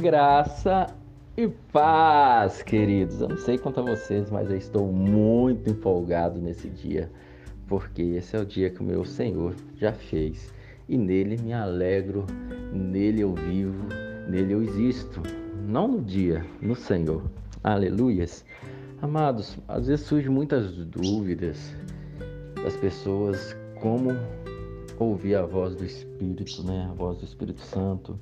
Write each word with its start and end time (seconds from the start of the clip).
Graça 0.00 0.86
e 1.36 1.48
paz, 1.48 2.62
queridos. 2.62 3.20
Eu 3.20 3.30
não 3.30 3.36
sei 3.36 3.58
quanto 3.58 3.80
a 3.80 3.82
vocês, 3.82 4.30
mas 4.30 4.48
eu 4.48 4.56
estou 4.56 4.92
muito 4.92 5.68
empolgado 5.68 6.40
nesse 6.40 6.68
dia, 6.68 7.10
porque 7.66 8.02
esse 8.02 8.36
é 8.36 8.40
o 8.40 8.46
dia 8.46 8.70
que 8.70 8.80
o 8.80 8.84
meu 8.84 9.04
Senhor 9.04 9.56
já 9.76 9.92
fez 9.92 10.54
e 10.88 10.96
nele 10.96 11.36
me 11.36 11.52
alegro, 11.52 12.24
nele 12.72 13.22
eu 13.22 13.34
vivo, 13.34 13.88
nele 14.28 14.54
eu 14.54 14.62
existo. 14.62 15.20
Não 15.66 15.88
no 15.88 16.00
dia, 16.00 16.46
no 16.62 16.76
Senhor. 16.76 17.28
Aleluias. 17.64 18.44
Amados, 19.02 19.58
às 19.66 19.88
vezes 19.88 20.06
surgem 20.06 20.30
muitas 20.30 20.70
dúvidas 20.76 21.74
das 22.62 22.76
pessoas 22.76 23.56
como 23.80 24.10
ouvir 24.96 25.34
a 25.34 25.44
voz 25.44 25.74
do 25.74 25.84
Espírito, 25.84 26.62
né? 26.62 26.86
A 26.88 26.94
voz 26.94 27.18
do 27.18 27.24
Espírito 27.24 27.62
Santo. 27.62 28.18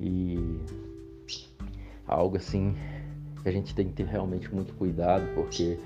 E 0.00 0.38
algo 2.08 2.36
assim 2.36 2.74
que 3.42 3.48
a 3.48 3.52
gente 3.52 3.74
tem 3.74 3.86
que 3.86 3.92
ter 3.92 4.06
realmente 4.06 4.52
muito 4.52 4.74
cuidado, 4.74 5.24
porque 5.34 5.78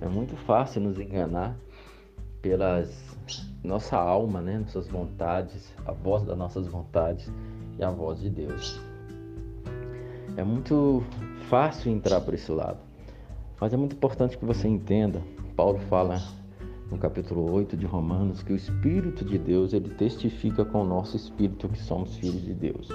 é 0.00 0.08
muito 0.08 0.36
fácil 0.36 0.80
nos 0.80 0.98
enganar 0.98 1.56
pelas 2.42 3.16
nossa 3.62 3.96
alma, 3.96 4.40
né, 4.40 4.58
nossas 4.58 4.88
vontades, 4.88 5.74
a 5.84 5.92
voz 5.92 6.22
das 6.24 6.36
nossas 6.36 6.66
vontades 6.66 7.30
e 7.78 7.84
a 7.84 7.90
voz 7.90 8.20
de 8.20 8.30
Deus. 8.30 8.80
É 10.36 10.44
muito 10.44 11.02
fácil 11.48 11.90
entrar 11.90 12.20
por 12.20 12.34
esse 12.34 12.50
lado, 12.52 12.78
mas 13.60 13.72
é 13.72 13.76
muito 13.76 13.96
importante 13.96 14.38
que 14.38 14.44
você 14.44 14.68
entenda. 14.68 15.20
Paulo 15.56 15.78
fala 15.88 16.22
no 16.90 16.96
capítulo 16.96 17.52
8 17.52 17.76
de 17.76 17.84
Romanos 17.84 18.42
que 18.42 18.52
o 18.52 18.56
Espírito 18.56 19.24
de 19.24 19.36
Deus 19.36 19.72
ele 19.72 19.90
testifica 19.90 20.64
com 20.64 20.82
o 20.82 20.86
nosso 20.86 21.16
espírito 21.16 21.68
que 21.68 21.78
somos 21.78 22.16
filhos 22.16 22.42
de 22.42 22.54
Deus. 22.54 22.88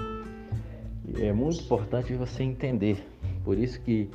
É 1.17 1.33
muito 1.33 1.61
importante 1.61 2.13
você 2.13 2.43
entender. 2.43 3.05
Por 3.43 3.57
isso 3.57 3.79
que 3.81 4.09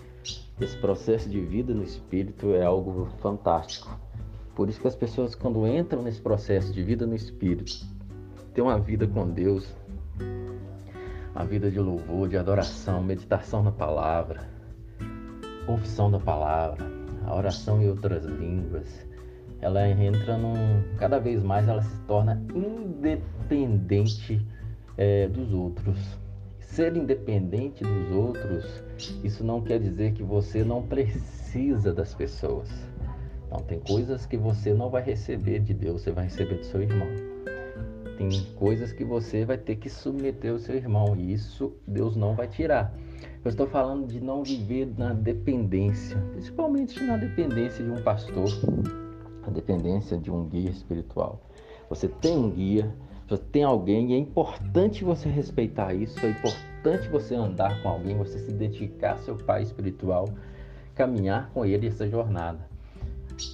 esse 0.61 0.77
processo 0.78 1.28
de 1.28 1.41
vida 1.41 1.72
no 1.75 1.83
espírito 1.83 2.55
é 2.55 2.64
algo 2.64 3.08
fantástico. 3.20 3.98
Por 4.55 4.69
isso 4.69 4.81
que 4.81 4.89
as 4.89 4.97
pessoas 4.97 5.34
quando 5.34 5.66
entram 5.66 6.03
nesse 6.03 6.20
processo 6.20 6.72
de 6.72 6.83
vida 6.83 7.06
no 7.06 7.14
espírito, 7.14 7.86
têm 8.53 8.64
uma 8.64 8.78
vida 8.78 9.06
com 9.06 9.28
Deus, 9.28 9.72
a 11.34 11.44
vida 11.44 11.70
de 11.70 11.78
louvor, 11.78 12.28
de 12.28 12.36
adoração, 12.36 13.03
meditação 13.03 13.62
na 13.62 13.70
palavra, 13.70 14.48
confissão 15.66 16.11
da 16.11 16.19
palavra, 16.19 16.84
a 17.25 17.36
oração 17.36 17.81
em 17.81 17.89
outras 17.89 18.25
línguas, 18.25 19.06
ela 19.61 19.89
entra 19.89 20.39
num. 20.39 20.55
Cada 20.98 21.19
vez 21.19 21.42
mais 21.42 21.69
ela 21.69 21.83
se 21.83 22.00
torna 22.03 22.42
independente 22.55 24.41
é, 24.97 25.28
dos 25.28 25.53
outros. 25.53 25.98
Ser 26.69 26.95
independente 26.97 27.83
dos 27.83 28.11
outros, 28.13 28.85
isso 29.25 29.43
não 29.43 29.61
quer 29.61 29.81
dizer 29.81 30.13
que 30.13 30.23
você 30.23 30.63
não 30.63 30.83
precisa 30.83 31.93
das 31.93 32.15
pessoas. 32.15 32.69
Não, 33.51 33.59
tem 33.61 33.81
coisas 33.81 34.27
que 34.27 34.37
você 34.37 34.75
não 34.75 34.91
vai 34.91 35.03
receber 35.03 35.61
de 35.61 35.73
Deus, 35.73 36.03
você 36.03 36.13
vai 36.13 36.25
receber 36.25 36.57
do 36.57 36.65
seu 36.65 36.83
irmão. 36.83 37.09
Tem 38.19 38.31
coisas 38.55 38.93
que 38.93 39.03
você 39.03 39.45
vai 39.45 39.57
ter 39.57 39.77
que 39.77 39.89
submeter 39.89 40.53
ao 40.53 40.59
seu 40.59 40.77
irmão, 40.77 41.17
e 41.17 41.33
isso 41.33 41.73
Deus 41.87 42.15
não 42.15 42.37
vai 42.37 42.47
tirar. 42.47 42.95
Eu 43.45 43.49
estou 43.49 43.67
falando 43.67 44.07
de 44.07 44.21
não 44.21 44.45
viver 44.45 44.93
na 44.97 45.15
dependência, 45.15 46.19
principalmente 46.33 47.03
na 47.03 47.17
dependência 47.17 47.83
de 47.83 47.91
um 47.91 48.03
pastor, 48.03 48.51
a 49.43 49.51
dependência 49.51 50.19
de 50.19 50.31
um 50.31 50.47
guia 50.47 50.71
espiritual. 50.71 51.41
Você 51.89 52.07
tem 52.07 52.37
um 52.37 52.51
guia, 52.51 52.95
tem 53.37 53.62
alguém 53.62 54.12
e 54.12 54.15
é 54.15 54.19
importante 54.19 55.05
você 55.05 55.29
respeitar 55.29 55.93
isso, 55.93 56.19
é 56.25 56.31
importante 56.31 57.09
você 57.09 57.34
andar 57.34 57.83
com 57.83 57.89
alguém, 57.89 58.16
você 58.16 58.39
se 58.39 58.53
dedicar 58.53 59.12
ao 59.12 59.19
seu 59.19 59.37
pai 59.37 59.62
espiritual, 59.62 60.28
caminhar 60.94 61.50
com 61.50 61.65
ele 61.65 61.89
essa 61.89 62.09
jornada. 62.09 62.66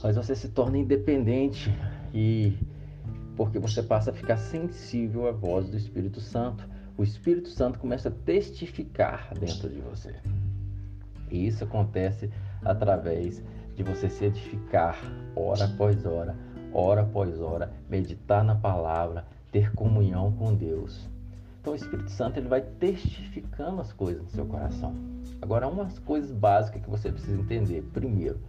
Mas 0.02 0.16
você 0.16 0.36
se 0.36 0.48
torna 0.48 0.78
independente 0.78 1.74
e 2.12 2.56
porque 3.36 3.58
você 3.58 3.82
passa 3.82 4.10
a 4.10 4.14
ficar 4.14 4.36
sensível 4.36 5.26
à 5.26 5.32
voz 5.32 5.68
do 5.68 5.76
Espírito 5.76 6.20
Santo. 6.20 6.68
O 6.96 7.02
Espírito 7.02 7.48
Santo 7.48 7.78
começa 7.78 8.08
a 8.08 8.12
testificar 8.12 9.34
dentro 9.38 9.68
de 9.68 9.80
você. 9.80 10.14
E 11.30 11.46
isso 11.48 11.64
acontece 11.64 12.30
através 12.64 13.42
de 13.74 13.82
você 13.82 14.08
se 14.08 14.26
edificar 14.26 14.96
hora 15.34 15.64
após 15.64 16.06
hora, 16.06 16.36
hora 16.72 17.02
após 17.02 17.40
hora, 17.40 17.72
meditar 17.90 18.44
na 18.44 18.54
palavra, 18.54 19.26
ter 19.54 19.72
comunhão 19.72 20.32
com 20.32 20.52
Deus. 20.52 21.08
Então 21.60 21.74
o 21.74 21.76
Espírito 21.76 22.10
Santo 22.10 22.40
ele 22.40 22.48
vai 22.48 22.60
testificando 22.60 23.80
as 23.80 23.92
coisas 23.92 24.24
no 24.24 24.30
seu 24.30 24.44
coração. 24.44 24.92
Agora, 25.40 25.68
umas 25.68 25.96
coisas 26.00 26.32
básicas 26.32 26.82
que 26.82 26.90
você 26.90 27.12
precisa 27.12 27.40
entender. 27.40 27.88
Primeiro, 27.92 28.40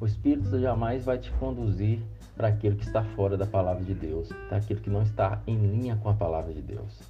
o 0.00 0.06
Espírito 0.06 0.58
jamais 0.58 1.04
vai 1.04 1.18
te 1.18 1.30
conduzir 1.34 2.02
para 2.36 2.48
aquilo 2.48 2.74
que 2.74 2.84
está 2.84 3.04
fora 3.14 3.36
da 3.36 3.46
palavra 3.46 3.84
de 3.84 3.94
Deus, 3.94 4.28
para 4.48 4.58
aquilo 4.58 4.80
que 4.80 4.90
não 4.90 5.02
está 5.02 5.40
em 5.46 5.56
linha 5.56 5.94
com 6.02 6.08
a 6.08 6.14
palavra 6.14 6.52
de 6.52 6.62
Deus. 6.62 7.00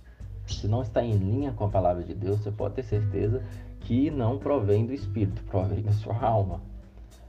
Se 0.46 0.68
não 0.68 0.82
está 0.82 1.02
em 1.02 1.16
linha 1.16 1.52
com 1.52 1.64
a 1.64 1.68
palavra 1.70 2.04
de 2.04 2.12
Deus, 2.12 2.40
você 2.40 2.50
pode 2.50 2.74
ter 2.74 2.82
certeza 2.82 3.42
que 3.80 4.10
não 4.10 4.38
provém 4.38 4.84
do 4.84 4.92
Espírito, 4.92 5.42
provém 5.44 5.80
da 5.80 5.92
sua 5.92 6.22
alma 6.22 6.60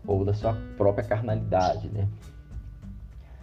ou 0.05 0.25
da 0.25 0.33
sua 0.33 0.57
própria 0.75 1.07
carnalidade, 1.07 1.87
né? 1.87 2.09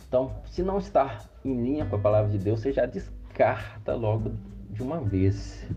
Então, 0.08 0.32
se 0.46 0.62
não 0.62 0.78
está 0.78 1.18
em 1.44 1.54
linha 1.62 1.84
com 1.84 1.96
a 1.96 1.98
palavra 1.98 2.30
de 2.30 2.38
Deus, 2.38 2.60
você 2.60 2.72
já 2.72 2.86
descarta 2.86 3.94
logo 3.94 4.32
de 4.70 4.82
uma 4.82 5.00
vez. 5.00 5.68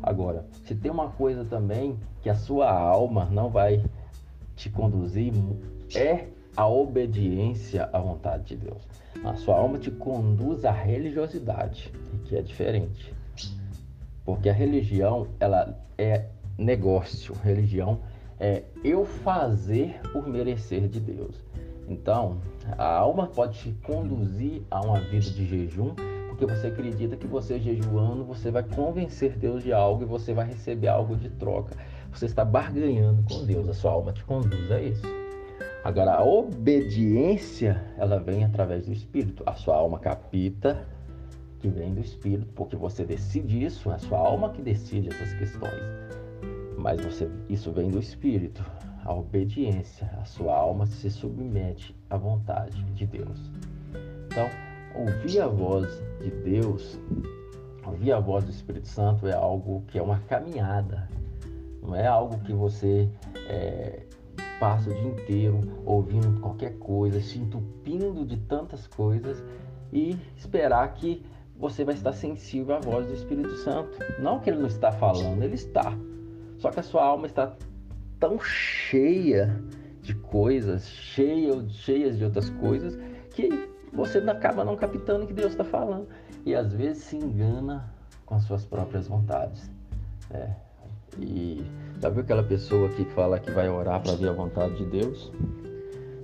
Agora, 0.00 0.46
se 0.64 0.76
tem 0.76 0.90
uma 0.90 1.10
coisa 1.10 1.44
também 1.44 1.98
que 2.22 2.30
a 2.30 2.36
sua 2.36 2.70
alma 2.70 3.24
não 3.26 3.50
vai 3.50 3.84
te 4.54 4.70
conduzir, 4.70 5.32
é 5.94 6.28
a 6.56 6.68
obediência 6.68 7.90
à 7.92 7.98
vontade 7.98 8.44
de 8.44 8.56
Deus. 8.56 8.86
A 9.24 9.34
sua 9.34 9.56
alma 9.56 9.78
te 9.78 9.90
conduz 9.90 10.64
à 10.64 10.70
religiosidade, 10.70 11.92
que 12.24 12.36
é 12.36 12.42
diferente. 12.42 13.12
Porque 14.24 14.48
a 14.48 14.52
religião, 14.52 15.26
ela 15.40 15.76
é 15.98 16.26
negócio. 16.56 17.34
Religião 17.42 17.98
é 18.38 18.62
eu 18.84 19.04
fazer 19.04 20.00
por 20.12 20.28
merecer 20.28 20.88
de 20.88 21.00
Deus. 21.00 21.44
Então, 21.92 22.38
a 22.78 22.86
alma 22.86 23.26
pode 23.26 23.58
te 23.58 23.72
conduzir 23.82 24.62
a 24.70 24.80
uma 24.80 24.98
vida 24.98 25.30
de 25.30 25.44
jejum, 25.44 25.94
porque 26.28 26.46
você 26.46 26.68
acredita 26.68 27.16
que 27.16 27.26
você 27.26 27.58
jejuando, 27.58 28.24
você 28.24 28.50
vai 28.50 28.62
convencer 28.62 29.36
Deus 29.36 29.62
de 29.62 29.72
algo 29.72 30.02
e 30.02 30.06
você 30.06 30.32
vai 30.32 30.46
receber 30.46 30.88
algo 30.88 31.14
de 31.14 31.28
troca. 31.28 31.76
Você 32.10 32.24
está 32.24 32.44
barganhando 32.44 33.22
com 33.24 33.44
Deus, 33.44 33.68
a 33.68 33.74
sua 33.74 33.92
alma 33.92 34.12
te 34.12 34.24
conduz 34.24 34.72
a 34.72 34.80
isso. 34.80 35.06
Agora, 35.84 36.14
a 36.14 36.24
obediência, 36.24 37.84
ela 37.98 38.18
vem 38.18 38.44
através 38.44 38.86
do 38.86 38.92
Espírito. 38.92 39.42
A 39.44 39.52
sua 39.52 39.76
alma 39.76 39.98
capita, 39.98 40.86
que 41.58 41.68
vem 41.68 41.92
do 41.92 42.00
Espírito, 42.00 42.46
porque 42.54 42.76
você 42.76 43.04
decide 43.04 43.64
isso, 43.64 43.90
é 43.90 43.94
a 43.94 43.98
sua 43.98 44.18
alma 44.18 44.50
que 44.50 44.62
decide 44.62 45.08
essas 45.08 45.34
questões 45.34 46.02
mas 46.82 47.00
você, 47.00 47.30
isso 47.48 47.70
vem 47.70 47.88
do 47.88 48.00
espírito, 48.00 48.64
a 49.04 49.12
obediência, 49.12 50.08
a 50.20 50.24
sua 50.24 50.54
alma 50.56 50.86
se 50.86 51.10
submete 51.10 51.94
à 52.08 52.16
vontade 52.16 52.82
de 52.94 53.06
Deus. 53.06 53.50
Então, 54.26 54.48
ouvir 54.94 55.40
a 55.40 55.48
voz 55.48 55.88
de 56.20 56.30
Deus, 56.30 56.98
ouvir 57.84 58.12
a 58.12 58.20
voz 58.20 58.44
do 58.44 58.50
Espírito 58.50 58.88
Santo 58.88 59.26
é 59.26 59.34
algo 59.34 59.82
que 59.88 59.98
é 59.98 60.02
uma 60.02 60.20
caminhada, 60.20 61.08
não 61.82 61.96
é 61.96 62.06
algo 62.06 62.38
que 62.40 62.52
você 62.52 63.10
é, 63.48 64.06
passa 64.60 64.88
o 64.88 64.94
dia 64.94 65.08
inteiro 65.08 65.60
ouvindo 65.84 66.40
qualquer 66.40 66.78
coisa, 66.78 67.20
se 67.20 67.38
entupindo 67.38 68.24
de 68.24 68.36
tantas 68.36 68.86
coisas 68.86 69.42
e 69.92 70.16
esperar 70.36 70.94
que 70.94 71.24
você 71.56 71.84
vai 71.84 71.94
estar 71.94 72.12
sensível 72.12 72.76
à 72.76 72.78
voz 72.78 73.06
do 73.06 73.14
Espírito 73.14 73.54
Santo. 73.58 73.98
Não 74.20 74.38
que 74.38 74.50
ele 74.50 74.60
não 74.60 74.68
está 74.68 74.92
falando, 74.92 75.42
ele 75.42 75.54
está. 75.54 75.92
Só 76.58 76.70
que 76.70 76.80
a 76.80 76.82
sua 76.82 77.04
alma 77.04 77.26
está 77.26 77.54
tão 78.22 78.38
cheia 78.38 79.60
de 80.00 80.14
coisas, 80.14 80.86
cheia, 80.86 81.60
cheias 81.68 82.16
de 82.16 82.24
outras 82.24 82.48
coisas, 82.50 82.96
que 83.30 83.68
você 83.92 84.18
acaba 84.18 84.64
não 84.64 84.76
captando 84.76 85.24
o 85.24 85.26
que 85.26 85.34
Deus 85.34 85.50
está 85.50 85.64
falando. 85.64 86.06
E 86.46 86.54
às 86.54 86.72
vezes 86.72 87.02
se 87.02 87.16
engana 87.16 87.92
com 88.24 88.36
as 88.36 88.44
suas 88.44 88.64
próprias 88.64 89.08
vontades. 89.08 89.68
Né? 90.30 90.56
E 91.18 91.66
já 92.00 92.08
viu 92.10 92.22
aquela 92.22 92.44
pessoa 92.44 92.88
que 92.90 93.04
fala 93.06 93.40
que 93.40 93.50
vai 93.50 93.68
orar 93.68 94.00
para 94.00 94.12
ver 94.12 94.28
a 94.28 94.32
vontade 94.32 94.76
de 94.76 94.84
Deus? 94.84 95.32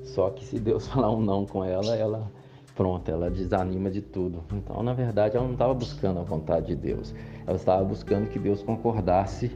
Só 0.04 0.30
que 0.30 0.44
se 0.44 0.60
Deus 0.60 0.86
falar 0.88 1.10
um 1.10 1.20
não 1.20 1.44
com 1.44 1.64
ela, 1.64 1.96
ela 1.96 2.30
pronto, 2.76 3.10
ela 3.10 3.28
desanima 3.28 3.90
de 3.90 4.02
tudo. 4.02 4.44
Então, 4.52 4.84
na 4.84 4.94
verdade, 4.94 5.36
ela 5.36 5.44
não 5.44 5.54
estava 5.54 5.74
buscando 5.74 6.20
a 6.20 6.22
vontade 6.22 6.68
de 6.68 6.76
Deus. 6.76 7.12
Ela 7.44 7.56
estava 7.56 7.82
buscando 7.82 8.28
que 8.28 8.38
Deus 8.38 8.62
concordasse 8.62 9.50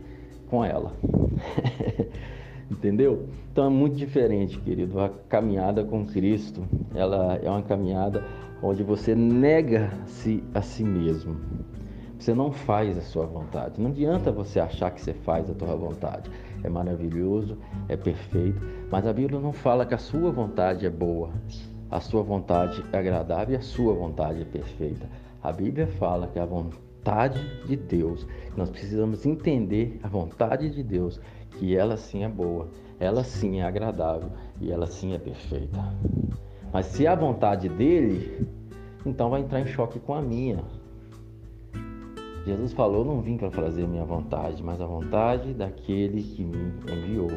com 0.53 0.63
ela. 0.63 0.93
Entendeu? 2.71 3.27
Então 3.51 3.65
é 3.65 3.71
muito 3.71 3.97
diferente, 3.97 4.61
querido. 4.61 5.01
A 5.01 5.09
caminhada 5.09 5.83
com 5.83 6.05
Cristo, 6.05 6.63
ela 6.95 7.37
é 7.43 7.49
uma 7.49 7.63
caminhada 7.63 8.23
onde 8.63 8.83
você 8.83 9.15
nega-se 9.15 10.45
a 10.55 10.61
si 10.61 10.85
mesmo. 10.85 11.41
Você 12.19 12.35
não 12.35 12.53
faz 12.53 12.99
a 12.99 13.01
sua 13.01 13.25
vontade. 13.25 13.81
Não 13.81 13.91
adianta 13.91 14.31
você 14.31 14.61
achar 14.61 14.91
que 14.91 15.01
você 15.01 15.15
faz 15.15 15.49
a 15.49 15.55
tua 15.55 15.75
vontade. 15.75 16.31
É 16.63 16.69
maravilhoso, 16.69 17.57
é 17.89 17.97
perfeito, 17.97 18.61
mas 18.91 19.07
a 19.07 19.13
Bíblia 19.13 19.41
não 19.41 19.53
fala 19.53 19.87
que 19.87 19.95
a 19.95 19.99
sua 19.99 20.31
vontade 20.31 20.87
é 20.87 20.91
boa, 20.91 21.31
a 21.91 21.99
sua 21.99 22.23
vontade 22.23 22.85
é 22.93 22.99
agradável 22.99 23.55
e 23.55 23.59
a 23.59 23.63
sua 23.63 23.95
vontade 23.95 24.43
é 24.43 24.45
perfeita. 24.45 25.09
A 25.43 25.51
Bíblia 25.51 25.87
fala 25.87 26.29
que 26.29 26.39
a 26.39 26.45
vontade 26.45 26.92
de 27.67 27.77
Deus, 27.77 28.27
nós 28.57 28.71
precisamos 28.71 29.27
entender 29.27 29.99
a 30.03 30.09
vontade 30.09 30.71
de 30.71 30.83
Deus, 30.83 31.21
que 31.59 31.77
ela 31.77 31.97
sim 31.97 32.23
é 32.23 32.29
boa, 32.29 32.69
ela 33.01 33.25
sim 33.25 33.61
é 33.61 33.65
agradável 33.65 34.31
e 34.61 34.71
ela 34.71 34.87
sim 34.87 35.13
é 35.13 35.19
perfeita. 35.19 35.79
Mas 36.73 36.87
se 36.87 37.07
a 37.07 37.15
vontade 37.17 37.69
dele, 37.69 38.47
então 39.05 39.31
vai 39.31 39.41
entrar 39.41 39.61
em 39.61 39.67
choque 39.67 39.99
com 39.99 40.15
a 40.15 40.23
minha. 40.23 40.65
Jesus 42.47 42.73
falou: 42.73 43.05
Não 43.05 43.21
vim 43.21 43.37
para 43.37 43.51
fazer 43.51 43.85
a 43.85 43.89
minha 43.89 44.05
vontade, 44.05 44.63
mas 44.63 44.81
a 44.81 44.87
vontade 44.87 45.53
daquele 45.55 46.23
que 46.23 46.45
me 46.45 46.73
enviou. 46.91 47.31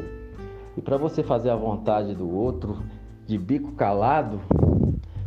E 0.76 0.80
para 0.80 0.96
você 0.96 1.22
fazer 1.22 1.50
a 1.50 1.56
vontade 1.56 2.14
do 2.14 2.30
outro 2.30 2.78
de 3.26 3.36
bico 3.36 3.72
calado, 3.72 4.40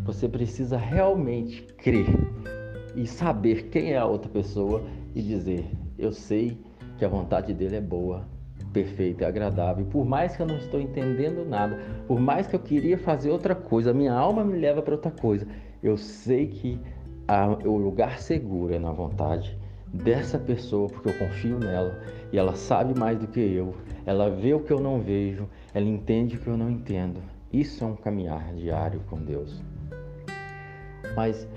você 0.06 0.30
precisa 0.30 0.78
realmente 0.78 1.62
crer 1.74 2.08
e 2.96 3.06
saber 3.06 3.70
quem 3.70 3.94
é 3.94 3.98
a 3.98 4.06
outra 4.06 4.30
pessoa 4.30 4.84
e 5.16 5.22
dizer: 5.22 5.66
Eu 5.98 6.12
sei 6.12 6.58
que 6.98 7.06
a 7.06 7.10
vontade 7.10 7.54
dele 7.54 7.78
é 7.78 7.82
boa, 7.82 8.26
perfeita 8.74 9.24
e 9.24 9.28
agradável. 9.28 9.86
Por 9.86 10.06
mais 10.06 10.36
que 10.36 10.42
eu 10.42 10.48
não 10.48 10.58
estou 10.58 10.80
entendendo 10.80 11.46
nada, 11.46 11.80
por 12.08 12.20
mais 12.20 12.48
que 12.48 12.56
eu 12.56 12.60
queria 12.60 12.98
fazer 12.98 13.30
outra 13.30 13.56
coisa, 13.56 13.94
minha 13.94 14.14
alma 14.14 14.44
me 14.44 14.58
leva 14.58 14.82
para 14.82 14.96
outra 14.96 15.12
coisa. 15.12 15.48
Eu 15.82 15.98
sei 15.98 16.48
que 16.48 16.80
a, 17.28 17.48
o 17.48 17.78
lugar 17.78 18.20
seguro 18.20 18.74
é 18.74 18.80
na 18.80 18.92
vontade 18.92 19.58
dessa 19.94 20.38
pessoa, 20.38 20.88
porque 20.88 21.10
eu 21.10 21.18
confio 21.18 21.58
nela 21.58 22.00
e 22.32 22.38
ela 22.38 22.56
sabe 22.56 22.98
mais 23.00 23.18
do 23.18 23.28
que 23.28 23.40
eu. 23.40 23.76
Ela 24.06 24.30
vê 24.30 24.54
o 24.54 24.60
que 24.60 24.72
eu 24.72 24.80
não 24.80 25.00
vejo, 25.00 25.48
ela 25.74 25.86
entende 25.86 26.36
o 26.36 26.40
que 26.40 26.48
eu 26.48 26.58
não 26.58 26.70
entendo. 26.70 27.22
Isso 27.52 27.84
é 27.84 27.88
um 27.88 27.96
caminhar 27.96 28.54
diário 28.54 29.02
com 29.10 29.18
Deus. 29.18 29.62
Mas 31.16 31.48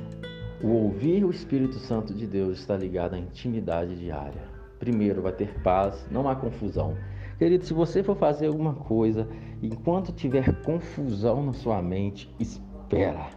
o 0.62 0.68
ouvir 0.68 1.24
o 1.24 1.30
Espírito 1.30 1.78
Santo 1.78 2.14
de 2.14 2.26
Deus 2.26 2.58
está 2.58 2.76
ligado 2.76 3.14
à 3.14 3.18
intimidade 3.18 3.96
diária. 3.96 4.42
Primeiro, 4.78 5.22
vai 5.22 5.32
ter 5.32 5.60
paz, 5.62 6.06
não 6.10 6.28
há 6.28 6.36
confusão. 6.36 6.96
Querido, 7.38 7.64
se 7.64 7.72
você 7.72 8.02
for 8.02 8.16
fazer 8.16 8.46
alguma 8.46 8.74
coisa, 8.74 9.28
enquanto 9.62 10.12
tiver 10.12 10.62
confusão 10.62 11.44
na 11.44 11.52
sua 11.52 11.82
mente, 11.82 12.32
espera. 12.38 13.28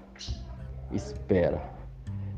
Espera 0.92 1.76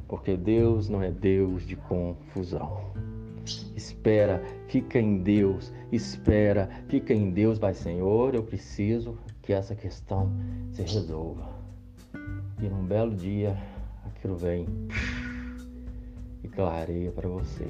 porque 0.08 0.38
Deus 0.38 0.88
não 0.90 1.02
é 1.02 1.12
Deus 1.12 1.66
de 1.66 1.76
confusão. 1.76 2.82
Espera, 3.76 4.44
fica 4.68 5.00
em 5.00 5.20
Deus, 5.20 5.72
espera, 5.92 6.70
fica 6.88 7.14
em 7.14 7.32
Deus, 7.32 7.58
vai 7.58 7.74
Senhor, 7.74 8.36
eu 8.36 8.44
preciso 8.44 9.18
que 9.42 9.54
essa 9.54 9.76
questão 9.76 10.32
se 10.72 10.82
resolva. 10.82 11.48
E 12.62 12.68
num 12.68 12.86
belo 12.86 13.16
dia, 13.16 13.58
aquilo 14.18 14.36
vem 14.36 14.66
e 16.44 16.48
clareia 16.48 17.12
para 17.12 17.30
você. 17.30 17.68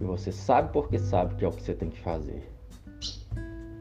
E 0.00 0.04
você 0.04 0.32
sabe 0.32 0.72
porque 0.72 0.98
sabe 0.98 1.34
que 1.36 1.44
é 1.44 1.48
o 1.48 1.52
que 1.52 1.62
você 1.62 1.74
tem 1.74 1.88
que 1.88 2.00
fazer 2.00 2.50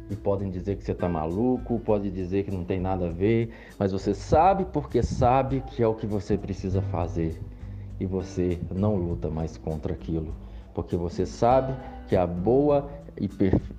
e 0.10 0.16
podem 0.16 0.50
dizer 0.50 0.76
que 0.76 0.84
você 0.84 0.92
está 0.92 1.08
maluco, 1.08 1.80
pode 1.80 2.10
dizer 2.10 2.44
que 2.44 2.52
não 2.52 2.64
tem 2.64 2.80
nada 2.80 3.08
a 3.08 3.12
ver, 3.12 3.52
mas 3.78 3.92
você 3.92 4.14
sabe 4.14 4.66
porque 4.66 5.04
sabe 5.04 5.62
que 5.62 5.84
é 5.84 5.88
o 5.88 5.94
que 5.94 6.08
você 6.08 6.38
precisa 6.38 6.82
fazer 6.82 7.40
e 8.00 8.06
você 8.06 8.60
não 8.74 8.96
luta 8.96 9.30
mais 9.30 9.58
contra 9.58 9.94
aquilo, 9.94 10.34
porque 10.74 10.96
você 10.96 11.26
sabe 11.26 11.76
que 12.08 12.16
é 12.16 12.20
a 12.20 12.26
boa 12.26 12.90
e 13.20 13.30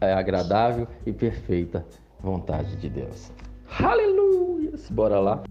é 0.01 0.13
agradável 0.13 0.87
e 1.05 1.13
perfeita 1.13 1.85
vontade 2.21 2.77
de 2.77 2.89
Deus. 2.89 3.33
Aleluia! 3.79 4.73
Bora 4.91 5.19
lá. 5.19 5.43